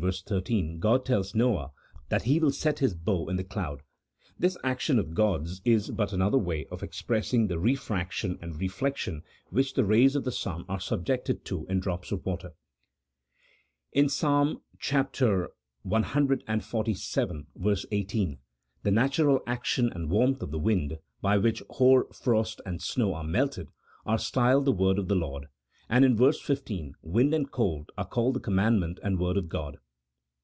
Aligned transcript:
13, 0.00 0.80
God 0.80 1.04
tells 1.04 1.36
Noah 1.36 1.70
that 2.08 2.22
He 2.24 2.40
will 2.40 2.50
set 2.50 2.80
His 2.80 2.96
bow 2.96 3.28
in 3.28 3.36
the 3.36 3.44
cloud; 3.44 3.82
this 4.36 4.56
action 4.64 4.98
of 4.98 5.14
God's 5.14 5.62
is 5.64 5.88
but 5.88 6.12
another 6.12 6.36
way 6.36 6.66
of 6.66 6.82
expressing 6.82 7.46
the 7.46 7.60
refraction 7.60 8.36
and 8.42 8.60
reflection 8.60 9.22
which 9.50 9.74
the 9.74 9.84
rays 9.84 10.16
of 10.16 10.24
the 10.24 10.32
sun 10.32 10.64
are 10.68 10.80
subjected 10.80 11.44
to 11.44 11.64
in 11.68 11.78
drops 11.78 12.10
of 12.10 12.26
water. 12.26 12.54
In 13.92 14.08
Psalm 14.08 14.62
cxlvii. 14.78 17.46
18, 17.92 18.38
the 18.82 18.90
natural 18.90 19.42
action 19.46 19.92
and 19.92 20.10
warmth 20.10 20.42
of 20.42 20.50
the 20.50 20.58
wind, 20.58 20.98
by 21.22 21.38
which 21.38 21.62
hoar 21.70 22.08
frost 22.12 22.60
and 22.66 22.82
snow 22.82 23.14
are 23.14 23.22
melted, 23.22 23.68
are 24.04 24.18
styled 24.18 24.64
the 24.64 24.72
word 24.72 24.98
of 24.98 25.06
the 25.06 25.14
Lord, 25.14 25.46
and 25.88 26.04
in 26.04 26.16
verse 26.16 26.40
15 26.40 26.94
wind 27.00 27.32
and 27.32 27.48
cold 27.52 27.92
are 27.96 28.04
called 28.08 28.34
the 28.34 28.40
commandment 28.40 28.98
and 29.04 29.20
word 29.20 29.36
of 29.36 29.48
God. 29.48 29.78